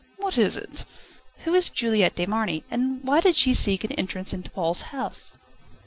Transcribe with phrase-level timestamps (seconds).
[0.17, 0.83] "What is it?"
[1.45, 5.33] "Who is Juliette de Marny, and why did she seek an entrance into Paul's house?"